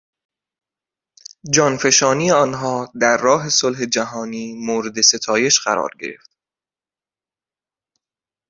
جانفشانی 1.53 2.31
آنها 2.31 2.93
در 3.01 3.17
راه 3.17 3.49
صلح 3.49 3.85
جهانی 3.85 4.53
مورد 4.65 5.01
ستایش 5.01 5.59
قرار 5.59 5.89
گرفت. 5.99 6.31